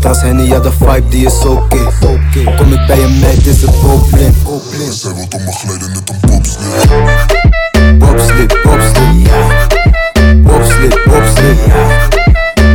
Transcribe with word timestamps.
tas 0.00 0.22
Henny, 0.22 0.46
ja 0.46 0.58
de 0.60 0.72
vibe 0.72 1.08
die 1.08 1.26
is 1.26 1.44
oké. 1.44 1.78
Kom 2.56 2.72
ik 2.72 2.86
bij 2.86 3.00
je 3.00 3.18
meid, 3.20 3.46
is 3.46 3.62
het 3.62 3.78
probleem. 3.78 4.34
Zij 4.90 5.14
wil 5.14 5.22
op 5.22 5.40
me 5.40 5.52
glijden, 5.52 5.92
net 5.92 6.10
een 6.10 6.20
bobsled 6.20 6.76
Bobsled, 7.98 8.62
bobsled, 8.62 9.26
ja. 9.26 9.66
Bobsled, 10.36 11.04
bobsled, 11.04 11.58
ja. 11.66 12.08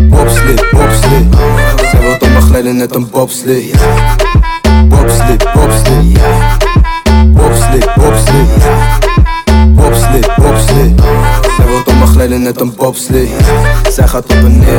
Bobsled, 0.09 0.69
bobsled 0.71 1.25
Zij 1.91 1.99
wil 1.99 2.11
op 2.11 2.21
me 2.21 2.41
glijden, 2.41 2.77
net 2.77 2.95
een 2.95 3.09
bobsled, 3.09 3.63
ja 3.63 3.79
bobsled, 5.53 6.05
ja. 6.13 6.57
Bobsled, 7.25 7.93
bobsled, 7.95 8.47
ja. 8.57 8.99
Bobsled, 9.75 10.35
bobsled 10.35 11.01
Zij 11.55 11.65
wil 11.65 11.77
op 11.77 11.93
me 11.99 12.05
glijden, 12.05 12.41
net 12.41 12.61
een 12.61 12.73
ja 12.75 13.91
Zij 13.91 14.07
gaat 14.07 14.23
op 14.23 14.31
en 14.31 14.59
neer 14.59 14.70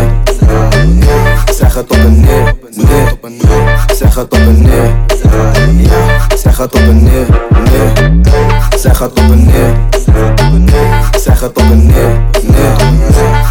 gaat 4.23 4.41
op 4.41 4.48
en 4.48 4.62
neer. 4.62 4.95
Zij 6.39 6.53
gaat 6.53 6.73
op 6.75 6.81
en 6.81 7.03
neer, 7.03 7.27
neer. 7.70 8.12
Zij 8.79 8.95
gaat 8.95 9.11
op 9.11 9.19
en 9.19 9.45
neer 9.45 9.75
Zij 11.19 11.35
gaat 11.36 11.51
op 11.51 11.64
en 11.70 11.86
neer, 11.86 12.20
neer. 12.42 12.77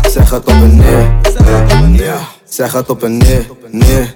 Zij 0.10 0.26
gaat 0.26 0.46
op 0.46 0.54
en 0.54 0.78
neer 0.78 2.18
Zij 2.50 2.70
gaat 2.70 2.90
op 2.90 3.04
en 3.04 3.18
neer, 3.18 3.46
neer. 3.72 4.16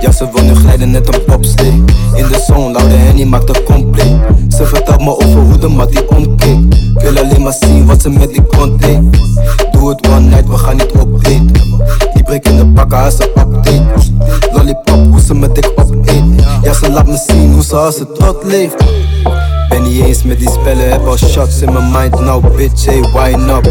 Ja, 0.00 0.12
ze 0.12 0.28
wil 0.32 0.44
nu 0.44 0.54
glijden 0.54 0.90
net 0.90 1.14
een 1.14 1.24
popstick. 1.24 1.72
In 2.14 2.26
de 2.28 2.44
zon, 2.46 2.72
laude 2.72 2.94
Henny 2.94 3.24
maakt 3.24 3.48
het 3.48 3.62
compleet. 3.62 4.16
Ze 4.48 4.66
vertelt 4.66 5.00
me 5.00 5.16
over 5.16 5.40
hoe 5.40 5.58
de 5.58 5.68
mat 5.68 5.90
die 5.92 6.08
omkeek 6.08 6.74
Ik 6.94 7.00
wil 7.00 7.18
alleen 7.18 7.42
maar 7.42 7.56
zien 7.60 7.86
wat 7.86 8.02
ze 8.02 8.10
met 8.10 8.28
die 8.28 8.42
kont 8.42 8.82
deed 8.82 9.00
Doe 9.72 9.88
het 9.88 10.08
one 10.08 10.20
night, 10.20 10.48
we 10.48 10.56
gaan 10.56 10.76
niet 10.76 10.92
op 10.92 11.24
date. 11.24 11.44
Die 12.14 12.22
breek 12.22 12.48
in 12.48 12.56
de 12.56 12.66
pakken, 12.66 12.98
als 12.98 13.16
ze 13.16 13.22
update. 13.22 13.84
Lollipop, 14.52 15.05
ze 15.26 15.34
me 15.34 15.52
dik 15.52 15.72
Ja, 16.62 16.72
ze 16.72 16.90
laat 16.90 17.06
me 17.06 17.24
zien 17.26 17.52
hoe 17.52 17.62
ze 17.62 17.76
als 17.76 17.98
het 17.98 18.14
tot 18.14 18.44
leeft. 18.44 18.84
Ben 19.68 19.82
niet 19.82 20.04
eens 20.04 20.22
met 20.22 20.38
die 20.38 20.50
spellen, 20.50 20.90
heb 20.90 21.06
al 21.06 21.16
shots 21.16 21.60
in 21.60 21.72
mijn 21.72 21.90
mind. 21.90 22.20
Now 22.20 22.56
Bitch, 22.56 22.84
hey, 22.84 23.00
wine 23.00 23.52
up 23.52 23.70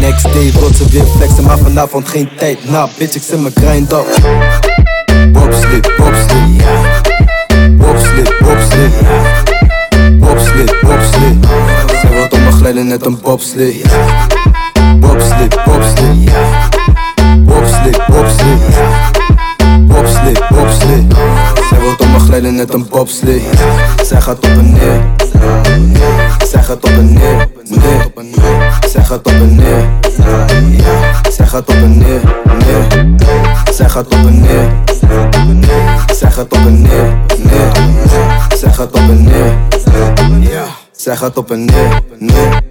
Next 0.00 0.22
day 0.32 0.52
wil 0.52 0.74
ze 0.74 0.88
weer 0.90 1.04
flexen, 1.04 1.44
maar 1.44 1.58
vanavond 1.58 2.08
geen 2.08 2.28
tijd. 2.38 2.70
Nou, 2.70 2.88
bitch, 2.98 3.14
ik 3.14 3.22
zet 3.22 3.40
mijn 3.40 3.54
grind 3.54 3.92
up. 3.92 4.06
Bobsled, 5.32 5.90
bobsled, 5.96 6.56
ja 6.56 7.00
Bobsled, 7.70 8.38
bobsled, 8.38 8.92
ja 9.00 9.42
Bobsled, 10.18 10.74
bobsled 10.80 11.46
Zij 12.00 12.10
wil 12.10 12.22
op 12.24 12.32
me 12.32 12.50
glijden 12.50 12.86
net 12.86 13.06
een 13.06 13.18
bobsled, 13.22 13.74
Bobsled 20.86 21.16
Zij 21.68 21.80
wil 21.80 21.90
op 21.90 22.06
me 22.06 22.18
glijden 22.18 22.54
net 22.54 22.74
een 22.74 22.86
bobsled, 22.88 23.42
ja 23.42 24.04
Zij 24.04 24.20
gaat 24.20 24.36
op 24.36 24.44
en 24.44 24.72
neer. 24.72 25.00
Zij 26.48 26.62
gaat 26.62 26.76
op 26.76 26.90
en 26.90 27.12
neer, 27.12 27.48
neer 27.64 28.12
Zij 28.88 29.04
gaat 29.04 29.26
op 29.26 29.32
en 29.32 29.54
neer. 29.56 29.84
Zij 31.32 31.46
gaat 31.46 31.66
op 31.68 31.74
en 31.74 31.98
neer, 31.98 32.20
neer 32.66 33.08
Zij 33.72 33.88
gaat 33.88 34.06
op 34.06 34.12
en 34.12 34.40
neer. 34.40 34.68
Zij 36.14 36.30
gaat 36.30 36.52
op 36.52 36.58
en 36.58 36.82
neer, 36.82 37.14
neer 37.38 37.72
Zij 38.56 38.72
op 38.78 38.94
en 38.94 39.22
neer. 39.22 39.54
Zij 40.92 41.16
gaat 41.16 41.36
op 41.36 41.50
en 41.50 41.64
neer, 41.64 42.02
neer 42.18 42.62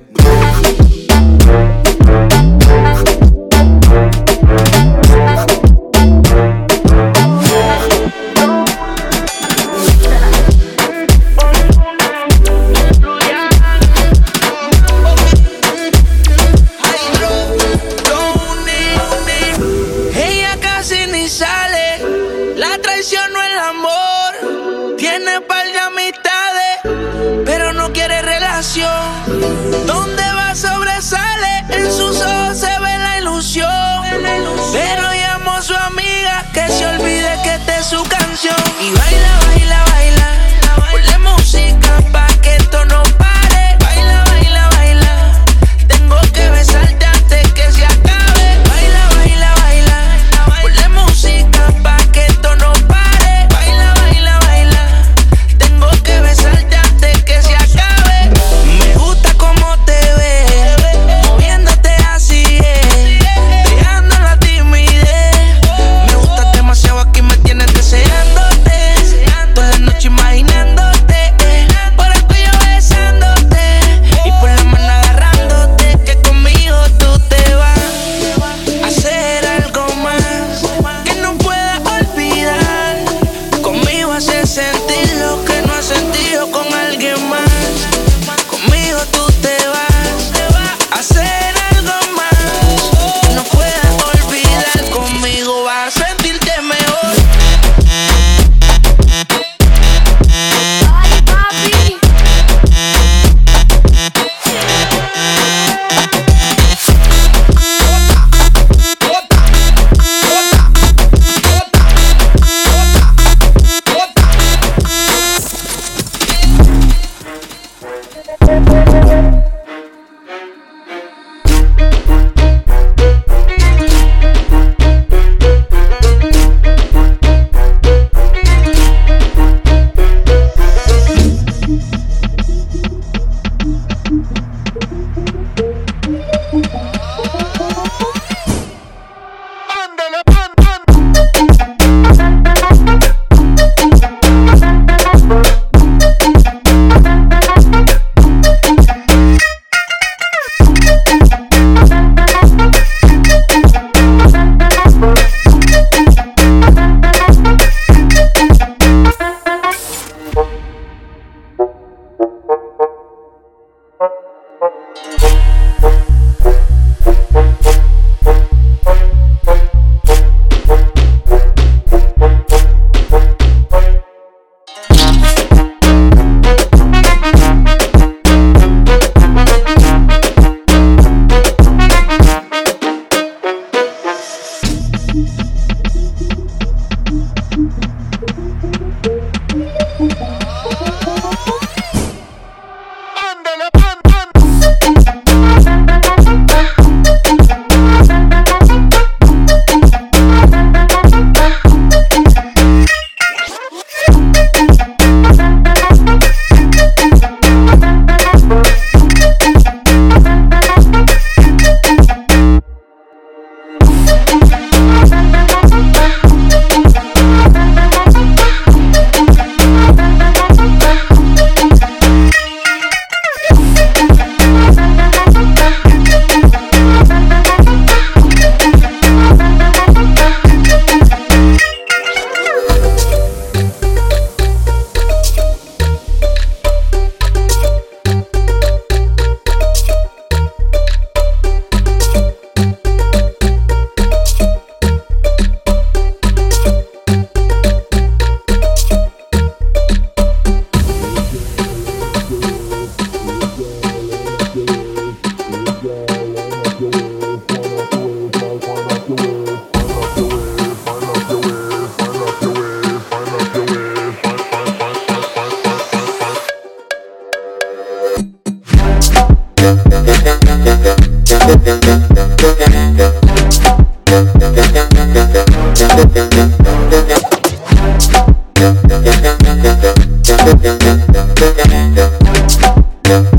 Yeah, 283.15 283.31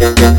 yeah, 0.00 0.14
yeah. 0.18 0.37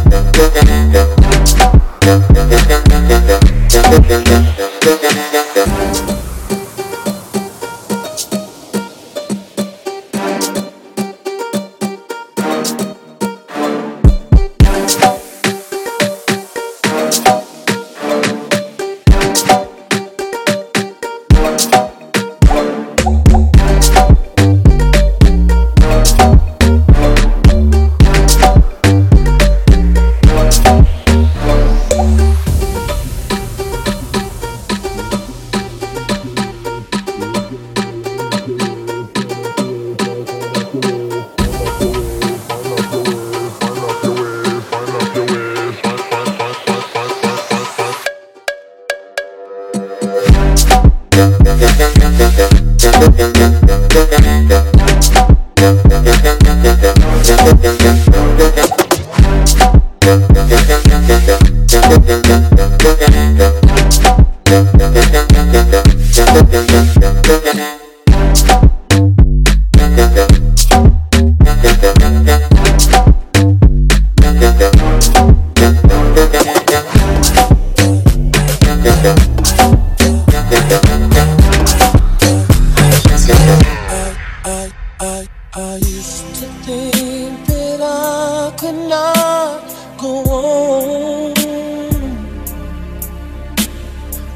Yeah. 67.29 67.68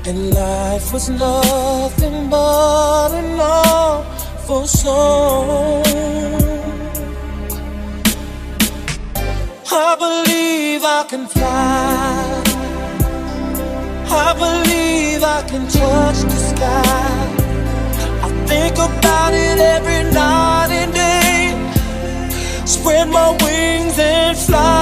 And 0.05 0.33
life 0.33 0.91
was 0.91 1.09
nothing 1.09 2.29
but 2.29 3.11
an 3.13 3.33
for 4.45 4.67
song. 4.67 5.81
I 9.71 9.95
believe 10.03 10.83
I 10.83 11.05
can 11.07 11.25
fly. 11.25 12.43
I 14.25 14.33
believe 14.43 15.23
I 15.23 15.41
can 15.47 15.63
touch 15.69 16.19
the 16.31 16.39
sky. 16.51 17.23
I 18.25 18.29
think 18.45 18.75
about 18.75 19.33
it 19.33 19.57
every 19.57 20.03
night 20.11 20.71
and 20.81 20.93
day. 20.93 22.65
Spread 22.65 23.07
my 23.07 23.29
wings 23.41 23.97
and 23.97 24.37
fly. 24.37 24.72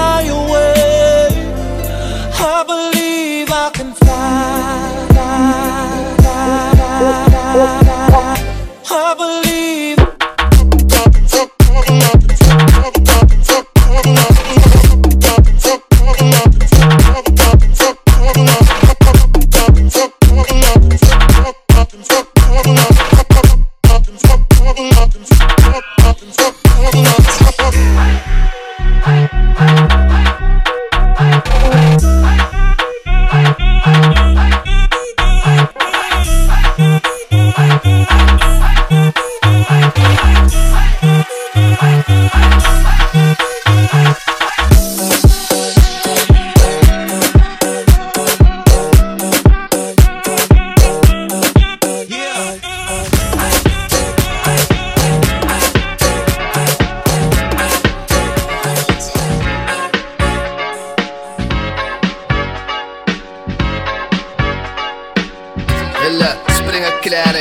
Whoa, 26.81 26.89
whoa, 26.89 27.03
whoa. 27.03 27.70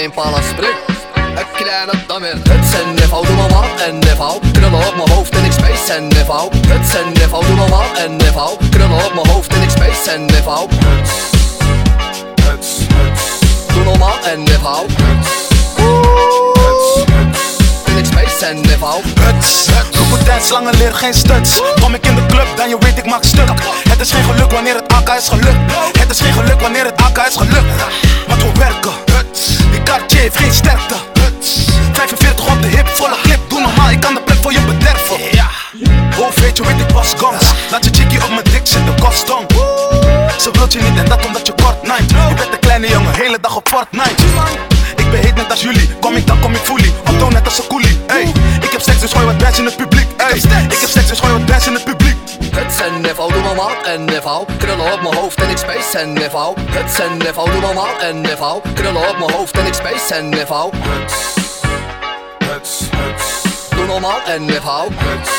mijn 0.09 0.35
ik 0.35 0.42
split 0.50 0.75
Een 1.14 1.47
kleine 1.54 1.92
weer. 2.21 2.54
Huts 2.54 2.75
en 2.75 2.95
neffo, 2.95 3.23
doe 3.23 3.37
maar 3.37 3.49
wat 3.49 3.80
en 3.87 3.99
neffo 3.99 4.40
Krullen 4.52 4.87
op 4.87 4.97
mijn 4.97 5.11
hoofd 5.11 5.37
en 5.37 5.45
ik 5.45 5.52
space 5.52 5.92
en 5.92 6.09
neffo 6.09 6.50
Huts 6.69 6.95
en 6.95 7.12
neffo, 7.12 7.40
doe 7.40 7.57
maar 7.57 7.69
wat 7.69 7.99
en 8.04 8.16
neffo 8.16 8.59
Krullen 8.71 9.04
op 9.04 9.14
mijn 9.14 9.28
hoofd 9.28 9.54
en 9.54 9.62
ik 9.62 9.71
space 9.71 10.11
en 10.11 10.25
neffo 10.25 10.69
Huts, 10.69 11.12
huts, 12.45 12.69
huts. 12.95 13.23
Doe 13.75 13.85
normaal 13.85 14.19
en 14.25 14.42
neffo 14.42 14.87
Huts, 14.87 15.28
huts, 16.54 17.12
huts. 17.12 17.40
En 17.85 17.99
ik 17.99 18.04
space 18.04 18.47
en 18.47 18.61
neffo 18.61 19.00
Huts, 19.21 19.66
huts. 19.66 20.00
Lange 20.50 20.73
leer, 20.78 20.95
geen 20.95 21.14
stuts. 21.14 21.61
Kom 21.80 21.95
ik 21.95 22.07
in 22.07 22.14
de 22.14 22.26
club, 22.26 22.47
dan 22.57 22.69
je 22.69 22.76
weet 22.78 22.99
ik 22.99 23.07
maak 23.07 23.25
stuk. 23.25 23.49
Het 23.88 24.00
is 24.00 24.12
geen 24.12 24.25
geluk 24.25 24.50
wanneer 24.50 24.75
het 24.75 24.92
AK 24.92 25.09
is 25.09 25.28
gelukt. 25.28 25.73
Het 25.99 26.11
is 26.11 26.21
geen 26.21 26.33
geluk 26.33 26.61
wanneer 26.61 26.85
het 26.85 27.02
AK 27.02 27.26
is 27.26 27.37
gelukt. 27.37 27.66
Maar 28.28 28.37
we 28.37 28.52
werken, 28.59 28.92
huts 29.12 29.70
dartje 29.90 30.18
heeft 30.18 30.37
geen 30.37 30.52
sterkte. 30.52 30.94
45 31.92 32.47
op 32.54 32.62
de 32.62 32.68
hip, 32.68 32.88
volle 32.88 33.16
clip, 33.23 33.40
doe 33.49 33.61
normaal, 33.61 33.90
ik 33.90 34.00
kan 34.00 34.14
de 34.14 34.20
plek 34.20 34.38
voor 34.42 34.52
je 34.52 34.61
bederven. 34.61 35.16
Hoofd 36.16 36.40
weet 36.40 36.56
je, 36.56 36.62
weet 36.66 36.80
ik 36.80 36.90
was 36.90 37.14
gans. 37.16 37.44
Laat 37.70 37.85
je 37.85 37.90
chickie 37.92 38.23
op 38.25 38.30
mijn 38.30 38.44
dik 38.44 38.61
zitten, 38.62 38.94
kostom. 39.00 39.47
Ze 40.38 40.50
wilt 40.52 40.73
je 40.73 40.80
niet 40.80 40.99
en 40.99 41.09
dat 41.09 41.26
omdat 41.26 41.47
je 41.47 41.54
kort 41.62 41.82
nijdt. 41.82 42.11
Je 42.11 42.35
bent 42.37 42.52
een 42.52 42.59
kleine 42.59 42.88
jongen, 42.88 43.14
hele 43.14 43.38
dag 43.40 43.56
op 43.56 43.68
Fortnite. 43.68 44.23
Ik 44.97 45.11
ben 45.11 45.20
heet 45.20 45.35
net 45.35 45.50
als 45.50 45.61
jullie, 45.61 45.88
kom 46.00 46.14
ik 46.14 46.26
dan 46.26 46.40
kom 46.40 46.52
ik 46.52 46.61
fully. 46.62 46.92
Optoon 47.09 47.32
net 47.32 47.44
als 47.44 47.59
een 47.59 47.66
coolie. 47.68 47.99
Ik 48.61 48.70
heb 48.70 48.80
seks, 48.80 49.00
dus 49.00 49.12
gooi 49.12 49.26
wat 49.26 49.38
bands 49.38 49.59
in 49.59 49.64
het 49.64 49.76
publiek. 49.76 50.09
Ik 50.68 50.80
heb 50.80 50.88
seks, 50.88 51.09
dus 51.09 51.18
gooi 51.20 51.32
wat 51.32 51.47
bands 51.47 51.66
in 51.66 51.73
het 51.73 51.85
publiek 51.85 52.00
neffo, 53.11 53.29
doe 53.29 53.43
maar 53.43 53.55
wat 53.55 53.87
en 53.87 54.23
vouw. 54.23 54.47
Krullen 54.59 54.93
op 54.93 55.02
mijn 55.02 55.14
hoofd 55.14 55.43
en 55.43 55.50
ik 55.50 55.57
space 55.57 55.99
en 55.99 56.12
neffo 56.12 56.55
Huts 56.71 56.99
en 56.99 57.17
neffo, 57.17 57.45
doe 57.45 57.61
maar 57.61 57.75
wat 57.75 58.00
en 58.00 58.26
vouw. 58.38 58.62
Krullen 58.75 59.09
op 59.09 59.19
mijn 59.19 59.31
hoofd 59.31 59.59
en 59.59 59.67
ik 59.67 59.75
space 59.75 60.14
en 60.14 60.29
neffo 60.29 60.71
Huts, 60.88 61.14
huts, 62.38 62.79
huts 62.97 63.25
Doe 63.69 63.87
normaal 63.87 64.21
en 64.26 64.45
neffo 64.45 64.88
Huts, 64.95 65.31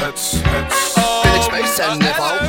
huts, 0.00 0.32
huts 0.32 0.96
ik 1.36 1.42
space 1.42 1.82
en 1.82 2.02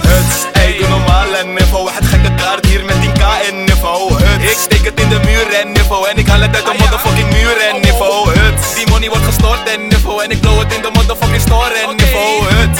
Huts, 0.07 0.45
ey, 0.53 0.77
doe 0.77 0.87
normaal 0.87 1.35
en 1.35 1.53
neffo 1.53 1.87
Het 1.91 2.05
gekke 2.05 2.35
kaart 2.35 2.65
hier 2.65 2.85
met 2.85 2.95
10k 2.95 3.23
en 3.49 3.63
neffo 3.63 4.17
ik 4.41 4.57
steek 4.57 4.85
het 4.85 4.99
in 4.99 5.09
de 5.09 5.19
muur 5.25 5.53
en 5.53 5.71
neffo 5.71 6.03
En 6.03 6.17
ik 6.17 6.27
haal 6.27 6.39
het 6.39 6.55
uit 6.55 6.65
de 6.65 6.75
motherfucking 6.79 7.29
muur 7.31 7.57
en 7.69 7.81
neffo 7.81 8.31
die 8.75 8.87
money 8.89 9.09
wordt 9.09 9.25
gestort 9.25 9.69
en 9.69 9.87
neffo 9.87 10.19
En 10.19 10.31
ik 10.31 10.41
blow 10.41 10.59
het 10.59 10.73
in 10.73 10.81
de 10.81 10.89
motherfucking 10.93 11.41
store 11.41 11.73
en 11.73 11.96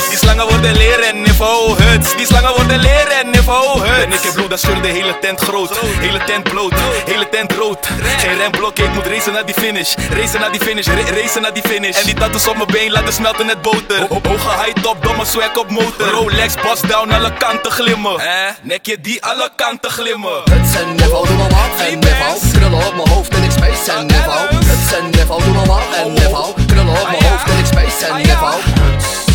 die 0.10 0.18
slangen 0.18 0.48
worden 0.48 0.76
leren 0.76 1.22
niveau 1.22 1.84
huts. 1.84 2.16
Die 2.16 2.26
slangen 2.26 2.56
worden 2.56 2.80
leren 2.80 3.30
niveau 3.32 3.80
huts. 3.80 4.04
En 4.04 4.12
ik 4.12 4.22
heb 4.22 4.34
bloed, 4.34 4.50
dat 4.50 4.60
scheur 4.60 4.82
de 4.82 4.88
hele 4.88 5.20
tent 5.20 5.40
groot. 5.40 5.78
Hele 6.00 6.24
tent 6.24 6.44
bloot, 6.44 6.74
hele 7.06 7.30
tent 7.30 7.52
rood. 7.52 7.88
Geen 8.18 8.38
remblok, 8.38 8.80
ik 8.80 8.94
moet 8.94 9.06
racen 9.06 9.34
naar 9.34 9.46
die 9.46 9.56
finish. 9.56 9.96
Racen 10.10 10.40
naar 10.40 10.52
die 10.52 10.62
finish, 10.62 10.88
racen 10.88 11.42
naar 11.42 11.54
die 11.54 11.64
finish. 11.64 11.98
En 12.00 12.06
die 12.06 12.14
tattoos 12.14 12.48
op 12.48 12.56
mijn 12.56 12.68
been 12.68 12.92
laten 12.92 13.14
smelten 13.14 13.46
net 13.46 13.62
boter. 13.62 14.10
Op 14.10 14.28
Ogen 14.28 14.64
high 14.64 14.82
top, 14.82 15.04
domme 15.04 15.26
swag 15.26 15.58
op 15.58 15.70
motor. 15.70 16.08
Rolex, 16.10 16.54
pas 16.62 16.82
down, 16.82 17.12
alle 17.12 17.34
kanten 17.34 17.72
glimmen. 17.72 18.20
Eh? 18.20 18.28
Nekje 18.62 19.02
die 19.02 19.24
alle 19.24 19.50
kanten 19.56 19.92
glimmen. 19.92 20.42
Het 20.50 20.68
zijn 20.74 20.96
niveau, 20.96 21.28
doe 21.28 21.38
maar 21.38 21.50
wat 21.50 21.88
en 21.88 22.00
niveau. 22.00 22.40
Krullen 22.52 22.88
op 22.88 22.96
mijn 22.96 23.10
hoofd 23.10 23.34
en 23.36 23.44
ik 23.44 23.52
space 23.52 23.92
en 23.92 24.06
niveau. 24.06 24.56
Het 24.66 24.90
zijn 24.90 25.10
niveau, 25.10 25.44
doe 25.44 25.54
maar 25.54 25.66
wat 25.66 25.84
en 25.96 26.06
oh. 26.06 26.14
niveau. 26.14 26.54
Krullen 26.68 27.02
op 27.02 27.08
mijn 27.10 27.24
ah, 27.24 27.30
hoofd 27.30 27.50
en 27.50 27.58
ik 27.58 27.66
space 27.66 28.06
en 28.06 28.12
ah, 28.12 28.18
niveau. 28.18 29.27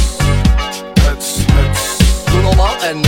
En. 2.63 2.81
En 2.81 2.99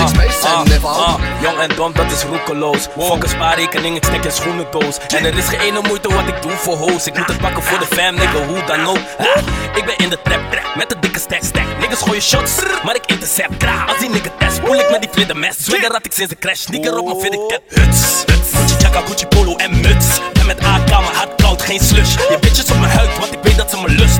ik 0.00 0.08
space 0.08 0.48
en 0.48 0.68
niveau 0.68 0.96
Ah, 0.96 1.14
jong 1.42 1.58
en 1.58 1.76
dom, 1.76 1.92
dat 1.92 2.10
is 2.12 2.22
roekeloos. 2.22 2.86
Fuck 2.98 3.22
een 3.22 3.28
spaarrekening, 3.28 3.96
ik 3.96 4.04
stek 4.04 4.24
in 4.24 4.32
schoenendoos. 4.32 4.98
En 5.08 5.24
er 5.24 5.36
is 5.36 5.48
geen 5.48 5.60
ene 5.60 5.80
moeite 5.88 6.14
wat 6.14 6.28
ik 6.28 6.42
doe 6.42 6.50
voor 6.50 6.76
hoes. 6.76 7.06
Ik 7.06 7.18
moet 7.18 7.26
het 7.26 7.38
pakken 7.38 7.62
voor 7.62 7.78
de 7.78 7.86
fam, 7.86 8.14
nigga, 8.14 8.44
hoe 8.46 8.64
dan 8.66 8.86
ook. 8.86 8.98
Ah, 9.18 9.42
ik 9.74 9.84
ben 9.84 9.96
in 9.96 10.10
de 10.10 10.18
trap, 10.22 10.40
trap, 10.50 10.74
met 10.76 10.88
de 10.88 10.96
dikke 11.00 11.18
stack, 11.18 11.42
stack. 11.42 11.78
Niggas 11.78 12.00
gooien 12.02 12.22
shots, 12.22 12.52
maar 12.84 12.94
ik 12.94 13.06
intercept. 13.06 13.56
Krah, 13.56 13.88
als 13.88 13.98
die 13.98 14.08
nigga 14.08 14.30
test, 14.38 14.56
spoel 14.56 14.74
ik 14.74 14.90
met 14.90 15.00
die 15.00 15.10
vlindermes. 15.12 15.56
Swagger 15.64 15.92
had 15.92 16.06
ik 16.06 16.12
sinds 16.12 16.30
de 16.32 16.38
crash, 16.38 16.66
nigga 16.66 16.90
op 16.90 17.06
mijn 17.06 17.20
fitted 17.20 17.40
cap. 17.48 17.62
Huts, 17.68 18.24
huts. 18.26 18.50
Gucci 18.52 18.74
jacka, 18.78 19.00
Gucci 19.06 19.26
polo 19.26 19.56
en 19.56 19.80
muts. 19.80 20.06
Ben 20.32 20.46
met 20.46 20.58
AK, 20.58 20.88
mijn 20.88 21.04
hart 21.14 21.42
koud, 21.42 21.62
geen 21.62 21.80
slush. 21.80 22.14
Je 22.14 22.36
bitches 22.40 22.70
op 22.70 22.78
mijn 22.78 22.92
huid, 22.92 23.18
want 23.18 23.32
ik 23.32 23.38
weet 23.42 23.56
dat 23.56 23.70
ze 23.70 23.76
me 23.76 23.88
lust. 23.88 24.18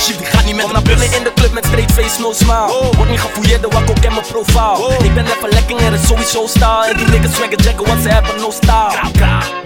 Zijn 0.00 0.12
shit, 0.12 0.18
die 0.18 0.36
gaat 0.36 0.44
niet 0.44 0.56
met 0.56 0.72
naar 0.72 0.82
binnen 0.82 1.12
in 1.12 1.22
de 1.22 1.32
club 1.34 1.52
met 1.52 1.64
straight 1.64 1.92
face, 1.92 2.20
no 2.20 2.32
smile. 2.32 2.92
Word 2.96 3.10
niet 3.10 3.20
gefouilleerd, 3.20 3.62
de 3.62 3.68
wakko 3.68 3.92
ken 4.00 4.12
mijn 4.12 4.26
profiel. 4.26 4.92
Ik 5.02 5.14
ben 5.14 5.24
even 5.26 5.48
lekker, 5.48 5.76
er 5.86 5.92
is 5.92 6.06
sowieso 6.06 6.46
style. 6.46 6.86
En 6.90 6.96
die 6.96 7.08
niggas 7.08 7.34
swagger 7.34 7.60
jaggen, 7.62 7.86
want 7.86 8.02
ze 8.02 8.08
hebben 8.08 8.36
no 8.40 8.50
style. 8.50 9.59